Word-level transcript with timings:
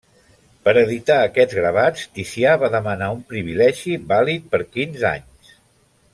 Per 0.67 0.71
editar 0.83 1.17
aquests 1.25 1.57
gravats 1.59 2.07
Ticià 2.15 2.55
va 2.65 2.71
demanar 2.77 3.11
un 3.17 3.21
privilegi 3.35 3.95
vàlid 4.15 4.49
per 4.55 4.63
quinze 4.79 5.11
anys. 5.15 5.55